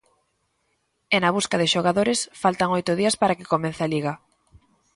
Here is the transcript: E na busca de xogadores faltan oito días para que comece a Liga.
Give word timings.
E 1.15 1.17
na 1.19 1.33
busca 1.37 1.59
de 1.61 1.71
xogadores 1.73 2.19
faltan 2.41 2.69
oito 2.77 2.91
días 2.99 3.15
para 3.21 3.37
que 3.37 3.49
comece 3.53 3.81
a 3.83 3.91
Liga. 3.93 4.13